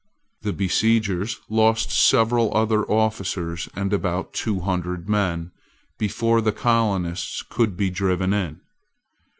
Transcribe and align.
The 0.41 0.51
besiegers 0.51 1.39
lost 1.47 1.91
several 1.91 2.57
other 2.57 2.89
officers, 2.89 3.69
and 3.75 3.93
about 3.93 4.33
two 4.33 4.61
hundred 4.61 5.07
men, 5.07 5.51
before 5.99 6.41
the 6.41 6.51
colonists 6.51 7.43
could 7.43 7.77
be 7.77 7.91
driven 7.91 8.33
in. 8.33 8.61